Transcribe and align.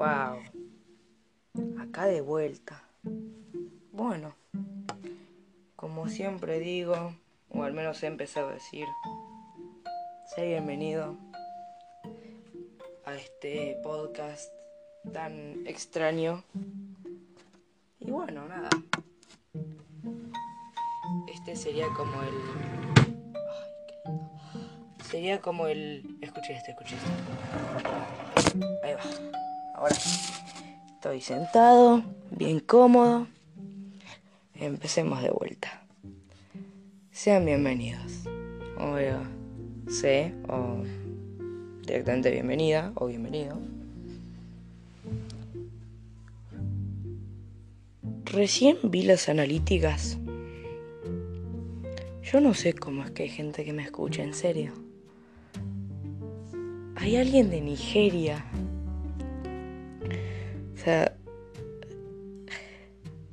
Wow. 0.00 0.40
Acá 1.78 2.06
de 2.06 2.22
vuelta. 2.22 2.82
Bueno, 3.92 4.34
como 5.76 6.08
siempre 6.08 6.58
digo, 6.58 7.14
o 7.50 7.64
al 7.64 7.74
menos 7.74 8.02
he 8.02 8.06
empezado 8.06 8.48
a 8.48 8.54
decir, 8.54 8.86
sé 10.34 10.46
bienvenido 10.46 11.18
a 13.04 13.14
este 13.14 13.78
podcast 13.82 14.50
tan 15.12 15.66
extraño. 15.66 16.44
Y 17.98 18.10
bueno, 18.10 18.48
nada. 18.48 18.70
Este 21.30 21.56
sería 21.56 21.88
como 21.94 22.22
el. 22.22 22.34
Ay, 22.96 23.82
qué 23.86 24.08
lindo. 24.08 24.30
Sería 25.04 25.42
como 25.42 25.66
el. 25.66 26.16
Escuché 26.22 26.54
esto, 26.54 26.70
escuché 26.70 26.96
esto. 26.96 27.10
Ahí 28.82 28.94
va. 28.94 29.39
Ahora 29.80 29.96
estoy 29.96 31.22
sentado, 31.22 32.04
bien 32.30 32.60
cómodo. 32.60 33.26
Empecemos 34.54 35.22
de 35.22 35.30
vuelta. 35.30 35.82
Sean 37.12 37.46
bienvenidos. 37.46 38.24
O 38.78 38.98
sé, 39.90 40.34
o 40.50 40.82
directamente 41.86 42.30
bienvenida 42.30 42.92
o 42.94 43.06
bienvenido. 43.06 43.58
Recién 48.26 48.76
vi 48.82 49.04
las 49.04 49.30
analíticas. 49.30 50.18
Yo 52.22 52.42
no 52.42 52.52
sé 52.52 52.74
cómo 52.74 53.02
es 53.02 53.12
que 53.12 53.22
hay 53.22 53.30
gente 53.30 53.64
que 53.64 53.72
me 53.72 53.84
escucha, 53.84 54.22
en 54.22 54.34
serio. 54.34 54.74
Hay 56.96 57.16
alguien 57.16 57.48
de 57.48 57.62
Nigeria. 57.62 58.44
O 60.80 60.82
sea, 60.82 61.12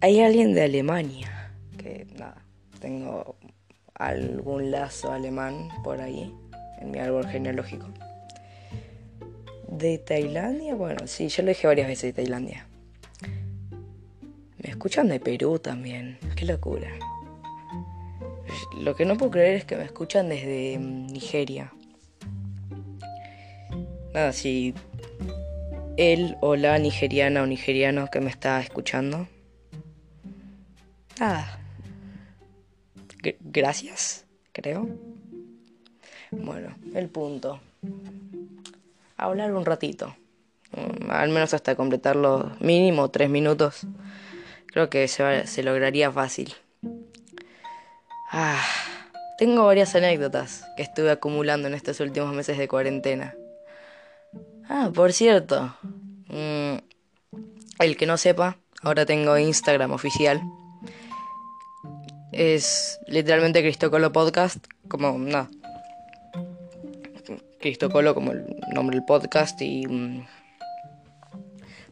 hay 0.01 0.19
alguien 0.19 0.53
de 0.53 0.63
Alemania. 0.63 1.53
Que 1.77 2.05
nada, 2.19 2.43
tengo 2.81 3.37
algún 3.93 4.69
lazo 4.69 5.13
alemán 5.13 5.69
por 5.81 6.01
ahí, 6.01 6.35
en 6.81 6.91
mi 6.91 6.99
árbol 6.99 7.25
genealógico. 7.25 7.87
De 9.69 9.97
Tailandia, 9.97 10.75
bueno, 10.75 11.07
sí, 11.07 11.29
yo 11.29 11.43
lo 11.43 11.49
dije 11.49 11.67
varias 11.67 11.87
veces 11.87 12.13
de 12.13 12.21
Tailandia. 12.21 12.67
Me 14.57 14.69
escuchan 14.69 15.07
de 15.07 15.21
Perú 15.21 15.57
también, 15.57 16.17
qué 16.35 16.43
locura. 16.45 16.89
Lo 18.81 18.93
que 18.93 19.05
no 19.05 19.15
puedo 19.15 19.31
creer 19.31 19.55
es 19.55 19.63
que 19.63 19.77
me 19.77 19.85
escuchan 19.85 20.27
desde 20.27 20.77
mm, 20.79 21.07
Nigeria. 21.07 21.71
Nada, 24.13 24.33
si 24.33 24.73
él 25.97 26.37
o 26.41 26.55
la 26.55 26.77
nigeriana 26.79 27.43
o 27.43 27.45
nigeriano 27.45 28.07
que 28.11 28.19
me 28.21 28.29
está 28.29 28.59
escuchando. 28.61 29.27
Nada. 31.19 31.59
G- 33.23 33.37
gracias, 33.41 34.25
creo. 34.51 34.87
Bueno, 36.31 36.75
el 36.93 37.09
punto. 37.09 37.59
Hablar 39.17 39.53
un 39.53 39.65
ratito. 39.65 40.15
Mm, 40.71 41.09
Al 41.09 41.29
menos 41.29 41.53
hasta 41.53 41.75
completarlo 41.75 42.51
mínimo 42.59 43.09
tres 43.09 43.29
minutos. 43.29 43.87
Creo 44.67 44.89
que 44.89 45.07
se, 45.07 45.47
se 45.47 45.63
lograría 45.63 46.11
fácil. 46.11 46.53
Ah, 48.31 48.61
tengo 49.39 49.65
varias 49.65 49.95
anécdotas 49.95 50.65
que 50.75 50.83
estuve 50.83 51.09
acumulando 51.11 51.67
en 51.69 51.73
estos 51.73 51.99
últimos 52.01 52.33
meses 52.33 52.57
de 52.57 52.67
cuarentena. 52.67 53.33
Ah, 54.69 54.91
por 54.93 55.13
cierto, 55.13 55.76
el 57.79 57.97
que 57.97 58.05
no 58.05 58.17
sepa, 58.17 58.57
ahora 58.81 59.05
tengo 59.05 59.37
Instagram 59.37 59.91
oficial. 59.91 60.41
Es 62.31 62.99
literalmente 63.07 63.61
Cristocolo 63.61 64.11
Podcast, 64.11 64.65
como 64.87 65.17
nada. 65.17 65.49
Cristocolo 67.59 68.13
como 68.13 68.31
el 68.31 68.45
nombre 68.73 68.97
del 68.97 69.05
podcast 69.05 69.61
y 69.61 69.85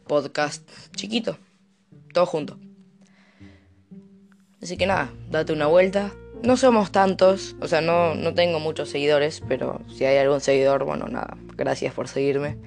podcast 0.08 0.70
chiquito, 0.96 1.38
todo 2.14 2.26
junto. 2.26 2.60
Así 4.62 4.78
que 4.78 4.86
nada, 4.86 5.12
date 5.30 5.54
una 5.54 5.68
vuelta. 5.68 6.12
No 6.44 6.58
somos 6.58 6.92
tantos, 6.92 7.56
o 7.62 7.68
sea, 7.68 7.82
no, 7.82 8.14
no 8.14 8.34
tengo 8.34 8.60
muchos 8.60 8.90
seguidores, 8.90 9.42
pero 9.48 9.82
si 9.96 10.06
hay 10.06 10.18
algún 10.18 10.42
seguidor, 10.42 10.84
bueno, 10.84 11.08
nada, 11.08 11.38
gracias 11.56 11.94
por 11.94 12.08
seguirme. 12.08 12.58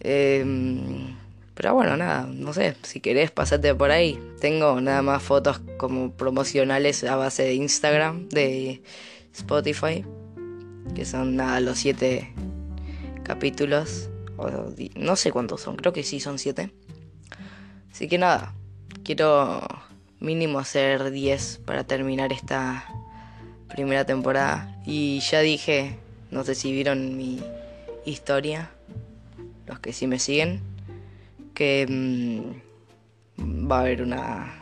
Em, 0.00 1.16
pero 1.54 1.74
bueno, 1.74 1.96
nada, 1.96 2.26
no 2.26 2.52
sé, 2.52 2.76
si 2.82 3.00
querés 3.00 3.30
pasarte 3.30 3.74
por 3.74 3.90
ahí. 3.90 4.18
Tengo 4.40 4.80
nada 4.80 5.02
más 5.02 5.22
fotos 5.22 5.60
como 5.76 6.12
promocionales 6.12 7.04
a 7.04 7.16
base 7.16 7.42
de 7.44 7.54
Instagram, 7.54 8.28
de 8.28 8.82
Spotify, 9.34 10.04
que 10.94 11.04
son 11.04 11.36
nada, 11.36 11.60
los 11.60 11.78
siete 11.78 12.32
capítulos. 13.22 14.08
No 14.96 15.16
sé 15.16 15.30
cuántos 15.30 15.60
son, 15.60 15.76
creo 15.76 15.92
que 15.92 16.02
sí 16.02 16.20
son 16.20 16.38
siete. 16.38 16.72
Así 17.92 18.08
que 18.08 18.16
nada, 18.16 18.54
quiero 19.04 19.60
mínimo 20.20 20.58
hacer 20.58 21.10
10 21.10 21.60
para 21.66 21.84
terminar 21.84 22.32
esta 22.32 22.86
primera 23.68 24.06
temporada. 24.06 24.80
Y 24.86 25.20
ya 25.20 25.40
dije, 25.40 25.98
no 26.30 26.44
sé 26.44 26.54
si 26.54 26.72
vieron 26.72 27.16
mi 27.16 27.40
historia, 28.06 28.70
los 29.66 29.78
que 29.80 29.92
sí 29.92 30.06
me 30.06 30.18
siguen, 30.18 30.71
que 31.54 31.86
mm, 31.88 33.70
va 33.70 33.78
a 33.78 33.80
haber 33.80 34.02
una 34.02 34.58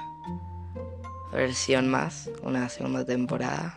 versión 1.33 1.89
más, 1.89 2.31
una 2.43 2.69
segunda 2.69 3.05
temporada. 3.05 3.75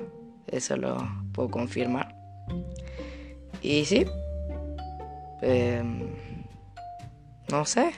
Eso 0.47 0.77
lo 0.77 0.97
puedo 1.33 1.49
confirmar. 1.49 2.15
Y 3.61 3.85
sí, 3.85 4.05
em, 5.41 6.09
no 7.49 7.65
sé. 7.65 7.93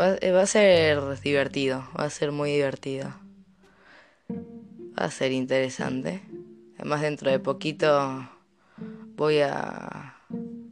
Va, 0.00 0.16
eh, 0.20 0.32
va 0.32 0.42
a 0.42 0.46
ser 0.46 1.20
divertido, 1.20 1.84
va 1.98 2.04
a 2.04 2.10
ser 2.10 2.32
muy 2.32 2.52
divertido. 2.52 3.14
Va 4.98 5.04
a 5.04 5.10
ser 5.10 5.32
interesante. 5.32 6.22
Además 6.78 7.02
dentro 7.02 7.30
de 7.30 7.38
poquito 7.38 8.28
voy 9.16 9.40
a... 9.40 10.16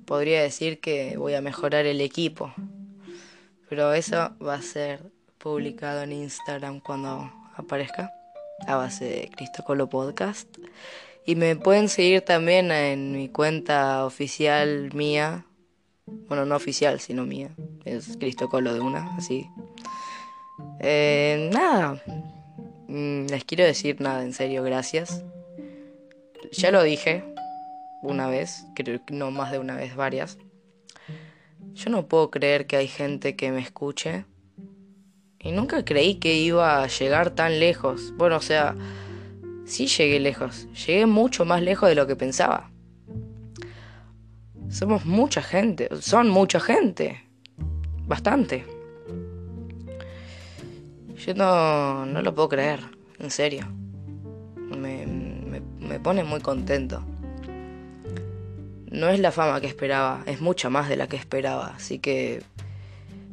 Podría 0.06 0.42
decir 0.42 0.80
que 0.80 1.16
voy 1.16 1.34
a 1.34 1.40
mejorar 1.40 1.86
el 1.86 2.00
equipo. 2.00 2.52
Pero 3.70 3.94
eso 3.94 4.36
va 4.44 4.54
a 4.54 4.62
ser 4.62 5.00
publicado 5.38 6.02
en 6.02 6.12
Instagram 6.12 6.80
cuando 6.80 7.32
aparezca. 7.54 8.12
A 8.66 8.76
base 8.76 9.04
de 9.06 9.30
Cristocolo 9.30 9.88
Podcast. 9.88 10.58
Y 11.24 11.34
me 11.34 11.56
pueden 11.56 11.88
seguir 11.88 12.22
también 12.22 12.70
en 12.72 13.12
mi 13.12 13.30
cuenta 13.30 14.04
oficial 14.04 14.92
mía. 14.92 15.46
Bueno, 16.04 16.44
no 16.44 16.56
oficial, 16.56 17.00
sino 17.00 17.24
mía. 17.24 17.50
Es 17.86 18.16
Cristocolo 18.18 18.74
de 18.74 18.80
una, 18.80 19.16
así. 19.16 19.48
Eh, 20.80 21.48
nada. 21.52 22.02
Mm, 22.88 23.26
Les 23.26 23.44
quiero 23.44 23.64
decir 23.64 24.00
nada, 24.00 24.24
en 24.24 24.34
serio, 24.34 24.62
gracias. 24.62 25.24
Ya 26.52 26.70
lo 26.72 26.82
dije 26.82 27.24
una 28.02 28.28
vez, 28.28 28.66
creo 28.74 29.04
que 29.04 29.14
no 29.14 29.30
más 29.30 29.52
de 29.52 29.58
una 29.58 29.76
vez, 29.76 29.94
varias. 29.94 30.38
Yo 31.74 31.90
no 31.90 32.06
puedo 32.08 32.30
creer 32.30 32.66
que 32.66 32.76
hay 32.76 32.88
gente 32.88 33.36
que 33.36 33.52
me 33.52 33.60
escuche. 33.60 34.24
Y 35.38 35.52
nunca 35.52 35.84
creí 35.84 36.16
que 36.16 36.36
iba 36.36 36.82
a 36.82 36.86
llegar 36.86 37.30
tan 37.30 37.60
lejos. 37.60 38.12
Bueno, 38.16 38.36
o 38.36 38.40
sea, 38.40 38.74
sí 39.64 39.86
llegué 39.86 40.20
lejos. 40.20 40.68
Llegué 40.86 41.06
mucho 41.06 41.44
más 41.44 41.62
lejos 41.62 41.88
de 41.88 41.94
lo 41.94 42.06
que 42.06 42.16
pensaba. 42.16 42.70
Somos 44.68 45.06
mucha 45.06 45.42
gente. 45.42 45.88
Son 46.00 46.28
mucha 46.28 46.60
gente. 46.60 47.24
Bastante. 48.06 48.66
Yo 51.16 51.34
no, 51.34 52.06
no 52.06 52.22
lo 52.22 52.34
puedo 52.34 52.48
creer. 52.48 52.80
En 53.18 53.30
serio. 53.30 53.66
Me, 54.56 55.06
me, 55.06 55.60
me 55.78 56.00
pone 56.00 56.24
muy 56.24 56.40
contento. 56.40 57.02
No 58.90 59.08
es 59.08 59.20
la 59.20 59.30
fama 59.30 59.60
que 59.60 59.66
esperaba, 59.68 60.22
es 60.26 60.40
mucha 60.40 60.68
más 60.68 60.88
de 60.88 60.96
la 60.96 61.06
que 61.06 61.16
esperaba. 61.16 61.74
Así 61.76 61.98
que, 61.98 62.42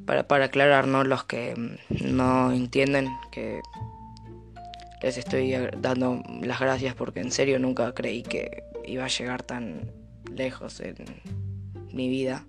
para, 0.06 0.28
para 0.28 0.46
aclararnos 0.46 1.08
los 1.08 1.24
que 1.24 1.56
mm, 1.56 2.16
no 2.16 2.52
entienden, 2.52 3.10
que 3.32 3.62
les 5.02 5.18
estoy 5.18 5.54
dando 5.78 6.24
las 6.42 6.60
gracias 6.60 6.96
porque 6.96 7.20
en 7.20 7.32
serio 7.32 7.60
nunca 7.60 7.94
creí 7.94 8.24
que 8.24 8.64
iba 8.86 9.06
a 9.06 9.08
llegar 9.08 9.44
tan 9.44 9.92
lejos 10.36 10.80
en 10.80 10.96
mi 11.92 12.08
vida. 12.10 12.46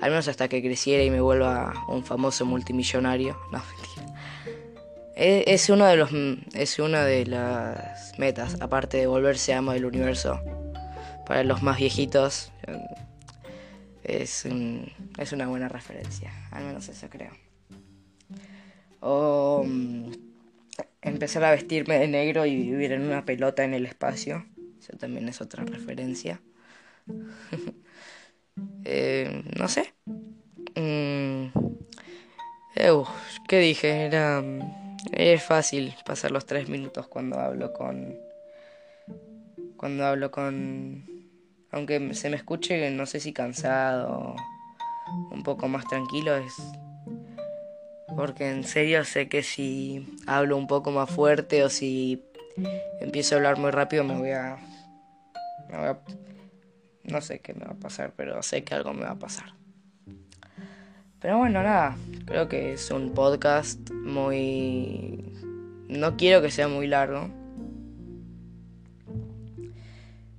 Al 0.00 0.10
menos 0.10 0.28
hasta 0.28 0.48
que 0.48 0.62
creciera 0.62 1.02
y 1.02 1.10
me 1.10 1.20
vuelva 1.20 1.72
un 1.88 2.04
famoso 2.04 2.44
multimillonario. 2.44 3.38
No, 3.52 3.58
mentira. 3.58 4.14
E- 5.16 5.44
Es 5.46 5.68
uno 5.70 5.86
de 5.86 5.96
los 5.96 6.10
es 6.54 6.78
una 6.78 7.04
de 7.04 7.26
las 7.26 8.16
metas, 8.18 8.60
aparte 8.60 8.98
de 8.98 9.06
volverse 9.06 9.52
amo 9.54 9.72
del 9.72 9.84
universo 9.86 10.40
para 11.28 11.44
los 11.44 11.62
más 11.62 11.78
viejitos. 11.78 12.50
es, 14.02 14.46
es 15.18 15.32
una 15.32 15.46
buena 15.46 15.68
referencia, 15.68 16.32
al 16.50 16.64
menos 16.64 16.88
eso 16.88 17.08
creo. 17.08 17.32
O 19.00 19.62
mm, 19.64 20.10
empezar 21.02 21.44
a 21.44 21.50
vestirme 21.50 21.98
de 21.98 22.08
negro 22.08 22.46
y 22.46 22.56
vivir 22.56 22.92
en 22.92 23.02
una 23.02 23.24
pelota 23.24 23.62
en 23.62 23.74
el 23.74 23.86
espacio, 23.86 24.46
eso 24.80 24.96
también 24.96 25.28
es 25.28 25.40
otra 25.40 25.64
referencia. 25.64 26.40
Eh, 28.84 29.44
no 29.56 29.68
sé. 29.68 29.94
Mm, 30.74 31.46
¿Qué 33.46 33.58
dije? 33.60 34.06
Era... 34.06 34.42
Es 35.12 35.42
fácil 35.44 35.94
pasar 36.04 36.32
los 36.32 36.44
tres 36.44 36.68
minutos 36.68 37.06
cuando 37.06 37.38
hablo 37.38 37.72
con... 37.72 38.16
Cuando 39.76 40.04
hablo 40.04 40.30
con... 40.30 41.17
Aunque 41.70 42.14
se 42.14 42.30
me 42.30 42.36
escuche, 42.36 42.90
no 42.90 43.06
sé 43.06 43.20
si 43.20 43.32
cansado, 43.32 44.34
un 45.30 45.42
poco 45.42 45.68
más 45.68 45.86
tranquilo, 45.86 46.36
es... 46.36 46.54
Porque 48.16 48.50
en 48.50 48.64
serio 48.64 49.04
sé 49.04 49.28
que 49.28 49.42
si 49.42 50.18
hablo 50.26 50.56
un 50.56 50.66
poco 50.66 50.90
más 50.90 51.10
fuerte 51.10 51.62
o 51.62 51.68
si 51.68 52.24
empiezo 53.00 53.34
a 53.34 53.38
hablar 53.38 53.58
muy 53.58 53.70
rápido 53.70 54.02
me 54.04 54.16
voy 54.16 54.30
a... 54.30 54.56
Me 55.68 55.76
voy 55.76 55.86
a 55.88 55.98
no 57.10 57.20
sé 57.20 57.40
qué 57.40 57.54
me 57.54 57.64
va 57.64 57.72
a 57.72 57.78
pasar, 57.78 58.12
pero 58.16 58.42
sé 58.42 58.64
que 58.64 58.74
algo 58.74 58.92
me 58.92 59.02
va 59.02 59.12
a 59.12 59.18
pasar. 59.18 59.54
Pero 61.20 61.38
bueno, 61.38 61.62
nada, 61.62 61.96
creo 62.26 62.48
que 62.48 62.74
es 62.74 62.90
un 62.90 63.12
podcast 63.12 63.90
muy... 63.90 65.32
No 65.88 66.16
quiero 66.16 66.42
que 66.42 66.50
sea 66.50 66.68
muy 66.68 66.86
largo. 66.86 67.28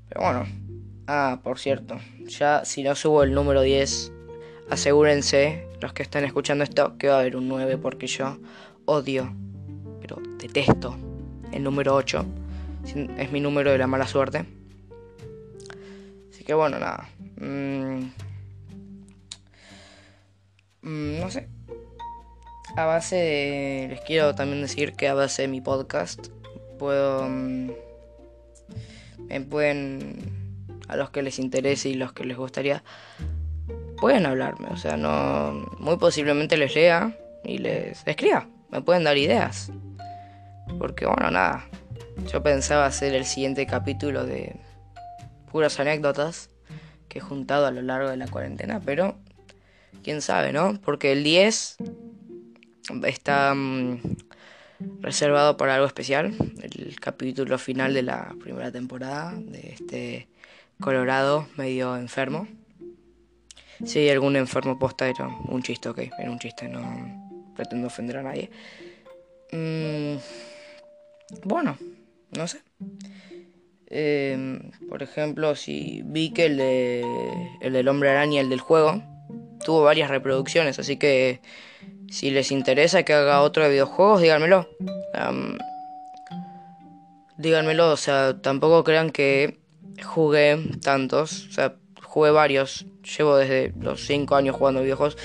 Pero 0.09 0.21
bueno. 0.21 0.68
Ah, 1.11 1.39
por 1.43 1.57
cierto, 1.57 1.97
ya 2.27 2.63
si 2.65 2.83
no 2.83 2.93
subo 2.93 3.23
el 3.23 3.33
número 3.33 3.61
10, 3.61 4.11
asegúrense, 4.69 5.67
los 5.81 5.91
que 5.91 6.03
están 6.03 6.23
escuchando 6.23 6.63
esto, 6.63 6.99
que 6.99 7.07
va 7.07 7.15
a 7.15 7.19
haber 7.21 7.35
un 7.35 7.47
9 7.47 7.79
porque 7.79 8.05
yo 8.05 8.37
odio, 8.85 9.33
pero 10.01 10.17
detesto 10.37 10.95
el 11.51 11.63
número 11.63 11.95
8. 11.95 12.25
Es 13.17 13.31
mi 13.31 13.39
número 13.39 13.71
de 13.71 13.79
la 13.79 13.87
mala 13.87 14.05
suerte. 14.05 14.45
Así 16.29 16.43
que 16.43 16.53
bueno, 16.53 16.77
nada. 16.77 17.09
Mm, 17.37 18.09
Mm, 20.81 21.19
no 21.19 21.29
sé. 21.29 21.47
A 22.75 22.85
base 22.85 23.15
de... 23.15 23.87
Les 23.89 24.01
quiero 24.01 24.35
también 24.35 24.61
decir 24.61 24.93
que 24.93 25.07
a 25.07 25.13
base 25.13 25.43
de 25.43 25.47
mi 25.47 25.61
podcast 25.61 26.27
puedo... 26.77 27.27
Mm, 27.27 27.71
me 29.27 29.41
pueden... 29.41 30.38
A 30.89 30.97
los 30.97 31.09
que 31.11 31.21
les 31.21 31.39
interese 31.39 31.89
y 31.89 31.93
los 31.93 32.11
que 32.11 32.25
les 32.25 32.35
gustaría, 32.35 32.83
pueden 34.01 34.25
hablarme. 34.25 34.67
O 34.69 34.77
sea, 34.77 34.97
no... 34.97 35.53
Muy 35.79 35.97
posiblemente 35.97 36.57
les 36.57 36.75
lea 36.75 37.15
y 37.43 37.59
les 37.59 38.05
escriba. 38.05 38.47
Me 38.69 38.81
pueden 38.81 39.03
dar 39.03 39.17
ideas. 39.17 39.71
Porque 40.77 41.05
bueno, 41.05 41.31
nada. 41.31 41.65
Yo 42.31 42.43
pensaba 42.43 42.85
hacer 42.85 43.15
el 43.15 43.25
siguiente 43.25 43.65
capítulo 43.65 44.25
de 44.25 44.55
puras 45.51 45.79
anécdotas 45.79 46.49
que 47.07 47.19
he 47.19 47.21
juntado 47.21 47.65
a 47.65 47.71
lo 47.71 47.81
largo 47.81 48.09
de 48.09 48.17
la 48.17 48.27
cuarentena, 48.27 48.81
pero 48.85 49.17
quién 50.03 50.21
sabe, 50.21 50.53
¿no? 50.53 50.79
Porque 50.81 51.11
el 51.11 51.23
10 51.23 51.77
está 53.03 53.53
mm, 53.55 54.01
reservado 55.01 55.57
para 55.57 55.75
algo 55.75 55.87
especial, 55.87 56.35
el 56.61 56.99
capítulo 56.99 57.57
final 57.57 57.93
de 57.93 58.03
la 58.03 58.35
primera 58.39 58.71
temporada 58.71 59.33
de 59.35 59.73
este 59.73 60.27
Colorado 60.81 61.47
medio 61.57 61.95
enfermo. 61.97 62.47
Si 63.85 63.99
hay 63.99 64.09
algún 64.09 64.35
enfermo 64.35 64.77
posta 64.77 65.07
era 65.07 65.27
un 65.27 65.61
chiste, 65.63 65.89
ok, 65.89 65.99
era 66.19 66.31
un 66.31 66.39
chiste, 66.39 66.67
no 66.67 67.51
pretendo 67.55 67.87
ofender 67.87 68.17
a 68.17 68.23
nadie. 68.23 68.49
Mm, 69.51 70.17
bueno, 71.43 71.77
no 72.37 72.47
sé. 72.47 72.61
Em, 73.87 74.71
por 74.87 75.01
ejemplo, 75.01 75.55
si 75.55 76.01
vi 76.05 76.31
que 76.31 76.45
el, 76.45 76.57
de, 76.57 77.03
el 77.61 77.73
del 77.73 77.87
hombre 77.87 78.11
araña, 78.11 78.41
el 78.41 78.49
del 78.49 78.59
juego, 78.59 79.01
tuvo 79.63 79.83
varias 79.83 80.09
reproducciones, 80.09 80.77
así 80.79 80.97
que 80.97 81.41
si 82.09 82.31
les 82.31 82.51
interesa 82.51 83.03
que 83.03 83.13
haga 83.13 83.41
otro 83.41 83.63
de 83.63 83.69
videojuegos, 83.69 84.21
díganmelo. 84.21 84.69
díganmelo, 87.37 87.91
o 87.91 87.97
sea, 87.97 88.41
tampoco 88.41 88.83
crean 88.83 89.09
que 89.09 89.59
jugué 90.03 90.57
tantos, 90.81 91.47
o 91.47 91.51
sea, 91.51 91.75
jugué 92.03 92.31
varios, 92.31 92.85
llevo 93.17 93.37
desde 93.37 93.73
los 93.79 94.05
5 94.05 94.35
años 94.35 94.55
jugando 94.55 94.81
videojuegos, 94.81 95.17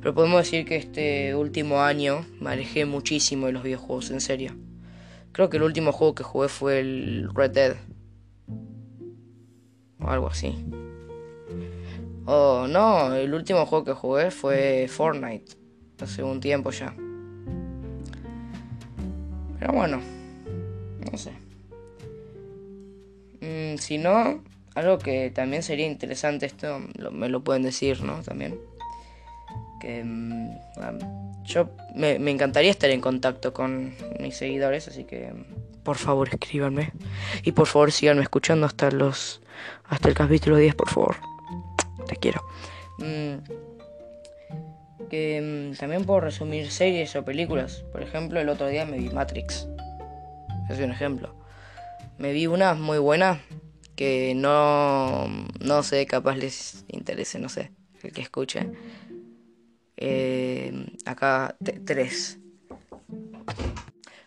pero 0.00 0.14
podemos 0.14 0.38
decir 0.38 0.64
que 0.64 0.76
este 0.76 1.34
último 1.34 1.82
año 1.82 2.24
me 2.40 2.50
alejé 2.50 2.84
muchísimo 2.84 3.46
de 3.46 3.52
los 3.52 3.62
videojuegos, 3.62 4.10
en 4.10 4.20
serio. 4.20 4.56
Creo 5.32 5.50
que 5.50 5.56
el 5.56 5.62
último 5.62 5.92
juego 5.92 6.14
que 6.14 6.22
jugué 6.22 6.48
fue 6.48 6.80
el 6.80 7.28
Red 7.34 7.50
Dead. 7.50 7.76
O 10.00 10.08
algo 10.08 10.28
así. 10.28 10.64
Oh, 12.26 12.66
no, 12.68 13.14
el 13.14 13.32
último 13.32 13.66
juego 13.66 13.84
que 13.84 13.92
jugué 13.92 14.30
fue 14.30 14.86
Fortnite. 14.88 15.56
Hace 16.00 16.22
un 16.22 16.40
tiempo 16.40 16.70
ya. 16.70 16.94
Pero 19.58 19.72
bueno, 19.72 20.00
no 21.10 21.18
sé. 21.18 21.32
Mm, 23.40 23.76
si 23.78 23.98
no, 23.98 24.42
algo 24.74 24.98
que 24.98 25.30
también 25.30 25.62
sería 25.62 25.86
interesante, 25.86 26.46
esto 26.46 26.80
me 27.10 27.28
lo 27.28 27.42
pueden 27.42 27.62
decir, 27.62 28.02
¿no? 28.02 28.22
También. 28.22 28.58
Que 29.80 30.02
mm, 30.04 31.44
yo 31.44 31.70
me, 31.94 32.14
encantaría 32.30 32.70
estar 32.70 32.90
en 32.90 33.00
contacto 33.00 33.52
con 33.52 33.94
mis 34.18 34.36
seguidores, 34.36 34.88
así 34.88 35.04
que 35.04 35.32
por 35.82 35.96
favor 35.96 36.28
escríbanme. 36.28 36.92
Y 37.44 37.52
por 37.52 37.66
favor 37.66 37.92
síganme 37.92 38.22
escuchando 38.22 38.66
hasta 38.66 38.90
los. 38.90 39.40
hasta 39.84 40.08
el 40.08 40.14
capítulo 40.14 40.56
10, 40.56 40.74
por 40.74 40.88
favor 40.88 41.16
te 42.08 42.16
quiero. 42.16 42.42
Mm, 42.98 43.34
que 45.08 45.70
mm, 45.72 45.78
también 45.78 46.04
puedo 46.04 46.20
resumir 46.20 46.70
series 46.72 47.14
o 47.14 47.24
películas. 47.24 47.84
Por 47.92 48.02
ejemplo, 48.02 48.40
el 48.40 48.48
otro 48.48 48.66
día 48.66 48.84
me 48.84 48.98
vi 48.98 49.10
Matrix. 49.10 49.68
Es 50.68 50.80
un 50.80 50.90
ejemplo. 50.90 51.37
Me 52.18 52.32
vi 52.32 52.48
una 52.48 52.74
muy 52.74 52.98
buena 52.98 53.40
que 53.94 54.32
no, 54.34 55.28
no 55.60 55.82
sé, 55.84 56.04
capaz 56.06 56.36
les 56.36 56.84
interese, 56.88 57.38
no 57.38 57.48
sé, 57.48 57.70
el 58.02 58.12
que 58.12 58.22
escuche. 58.22 58.68
Eh, 59.96 60.72
acá 61.04 61.56
tres. 61.84 62.38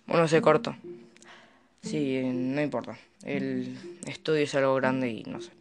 Bueno, 0.05 0.27
se 0.29 0.41
corto. 0.41 0.75
Sí, 1.81 2.21
no 2.23 2.61
importa. 2.61 2.97
El 3.23 3.77
estudio 4.05 4.43
es 4.43 4.55
algo 4.55 4.75
grande 4.75 5.09
y 5.09 5.23
no 5.23 5.41
sé. 5.41 5.51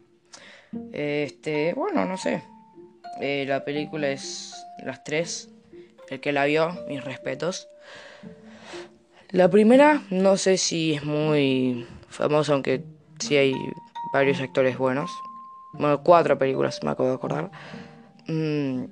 Este, 0.92 1.72
bueno, 1.74 2.04
no 2.04 2.16
sé. 2.16 2.44
Eh, 3.20 3.44
la 3.46 3.64
película 3.64 4.08
es 4.08 4.54
las 4.84 5.02
tres. 5.02 5.50
El 6.08 6.20
que 6.20 6.32
la 6.32 6.44
vio, 6.44 6.78
mis 6.88 7.04
respetos. 7.04 7.68
La 9.30 9.48
primera, 9.48 10.02
no 10.10 10.36
sé 10.36 10.58
si 10.58 10.94
es 10.94 11.04
muy 11.04 11.86
famosa, 12.10 12.52
aunque 12.52 12.84
sí 13.18 13.36
hay 13.36 13.54
varios 14.12 14.40
actores 14.40 14.76
buenos. 14.76 15.10
Bueno, 15.72 16.02
cuatro 16.02 16.38
películas, 16.38 16.80
me 16.82 16.90
acabo 16.90 17.08
de 17.08 17.14
acordar. 17.14 17.50
Mm, 18.26 18.84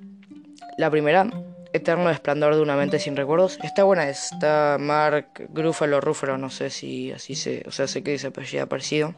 la 0.78 0.90
primera, 0.90 1.28
Eterno 1.72 2.08
Esplendor 2.10 2.54
de 2.54 2.62
una 2.62 2.76
mente 2.76 2.98
sin 2.98 3.16
recuerdos. 3.16 3.58
Está 3.62 3.84
buena, 3.84 4.08
está 4.08 4.76
Mark 4.78 5.48
Gruffalo 5.50 6.00
Ruffalo, 6.00 6.38
no 6.38 6.50
sé 6.50 6.70
si 6.70 7.12
así 7.12 7.34
se. 7.34 7.64
O 7.66 7.72
sea, 7.72 7.86
sé 7.86 8.02
que 8.02 8.12
dice 8.12 8.28
apellido 8.28 8.68
parecido. 8.68 9.14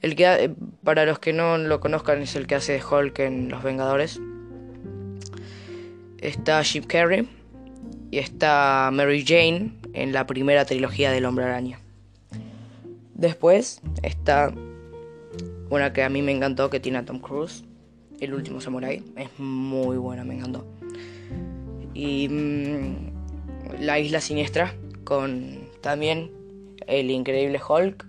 El 0.00 0.16
que, 0.16 0.24
eh, 0.24 0.50
para 0.82 1.04
los 1.04 1.18
que 1.18 1.32
no 1.32 1.58
lo 1.58 1.80
conozcan, 1.80 2.22
es 2.22 2.34
el 2.34 2.46
que 2.46 2.54
hace 2.54 2.72
de 2.72 2.82
Hulk 2.82 3.18
en 3.18 3.50
Los 3.50 3.62
Vengadores. 3.62 4.18
Está 6.18 6.62
Jim 6.64 6.84
Carrey 6.84 7.28
y 8.10 8.18
está 8.18 8.90
Mary 8.92 9.24
Jane 9.26 9.72
en 9.92 10.12
la 10.12 10.26
primera 10.26 10.64
trilogía 10.64 11.10
del 11.10 11.26
Hombre 11.26 11.44
Araña. 11.44 11.79
Después 13.20 13.82
está 14.02 14.50
una 15.68 15.92
que 15.92 16.02
a 16.02 16.08
mí 16.08 16.22
me 16.22 16.32
encantó, 16.32 16.70
que 16.70 16.80
tiene 16.80 17.02
Tom 17.02 17.18
Cruise, 17.18 17.64
El 18.18 18.32
último 18.32 18.62
Samurai. 18.62 19.04
Es 19.14 19.28
muy 19.38 19.98
buena, 19.98 20.24
me 20.24 20.36
encantó. 20.36 20.64
Y 21.92 22.30
mm, 22.30 23.80
La 23.80 23.98
Isla 23.98 24.22
Siniestra, 24.22 24.74
con 25.04 25.68
también 25.82 26.30
el 26.86 27.10
increíble 27.10 27.60
Hulk 27.60 28.06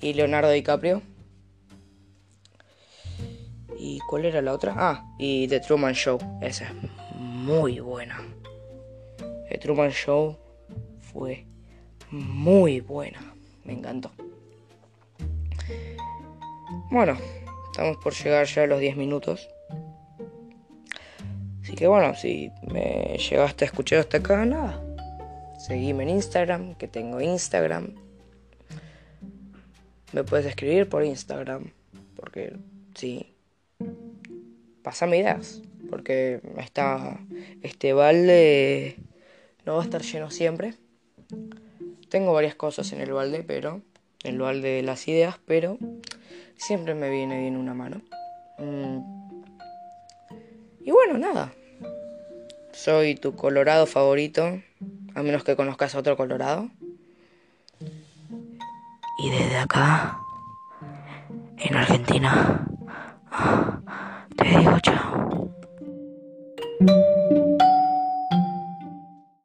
y 0.00 0.14
Leonardo 0.14 0.50
DiCaprio. 0.50 1.02
¿Y 3.78 3.98
cuál 4.08 4.24
era 4.24 4.40
la 4.40 4.54
otra? 4.54 4.72
Ah, 4.74 5.04
y 5.18 5.48
The 5.48 5.60
Truman 5.60 5.92
Show. 5.92 6.18
Esa 6.40 6.64
es 6.64 6.72
muy 7.14 7.78
buena. 7.80 8.22
The 9.50 9.58
Truman 9.58 9.90
Show 9.90 10.38
fue 11.12 11.44
muy 12.10 12.80
buena. 12.80 13.34
Me 13.62 13.74
encantó. 13.74 14.10
Bueno, 16.90 17.16
estamos 17.70 17.96
por 17.98 18.14
llegar 18.14 18.46
ya 18.46 18.62
a 18.62 18.66
los 18.66 18.80
10 18.80 18.96
minutos. 18.96 19.48
Así 21.62 21.74
que 21.74 21.86
bueno, 21.86 22.14
si 22.14 22.50
me 22.62 23.18
llegaste 23.18 23.64
a 23.64 23.66
escuchar 23.66 23.98
hasta 24.00 24.18
acá, 24.18 24.44
nada. 24.44 24.82
Seguime 25.58 26.04
en 26.04 26.10
Instagram, 26.10 26.74
que 26.74 26.88
tengo 26.88 27.20
Instagram. 27.20 27.94
Me 30.12 30.24
puedes 30.24 30.46
escribir 30.46 30.88
por 30.88 31.04
Instagram, 31.04 31.72
porque 32.14 32.56
sí. 32.94 33.34
Pásame 34.82 35.18
ideas, 35.18 35.62
porque 35.90 36.40
está 36.58 37.18
este 37.62 37.92
balde 37.92 38.96
no 39.66 39.74
va 39.74 39.82
a 39.82 39.84
estar 39.84 40.00
lleno 40.00 40.30
siempre. 40.30 40.74
Tengo 42.08 42.32
varias 42.32 42.54
cosas 42.54 42.92
en 42.92 43.00
el 43.00 43.12
balde, 43.12 43.42
pero 43.42 43.82
el 44.24 44.38
balde 44.38 44.68
de 44.68 44.82
las 44.82 45.06
ideas, 45.08 45.36
pero 45.46 45.78
siempre 46.56 46.94
me 46.94 47.10
viene 47.10 47.40
bien 47.40 47.56
una 47.56 47.74
mano. 47.74 48.02
Mm. 48.58 48.98
Y 50.84 50.90
bueno, 50.90 51.18
nada. 51.18 51.52
Soy 52.72 53.14
tu 53.14 53.34
colorado 53.34 53.86
favorito, 53.86 54.60
a 55.14 55.22
menos 55.22 55.44
que 55.44 55.56
conozcas 55.56 55.94
a 55.94 55.98
otro 55.98 56.16
colorado. 56.16 56.68
Y 59.18 59.30
desde 59.30 59.56
acá, 59.56 60.18
en 61.56 61.74
Argentina, 61.74 62.68
te 64.36 64.44
digo 64.44 64.78
chao. 64.80 65.15